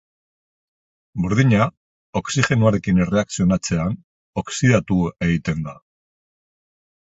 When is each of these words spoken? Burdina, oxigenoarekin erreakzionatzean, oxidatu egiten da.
Burdina, 1.25 1.67
oxigenoarekin 2.21 3.03
erreakzionatzean, 3.05 3.95
oxidatu 4.45 5.01
egiten 5.29 5.63
da. 5.71 5.79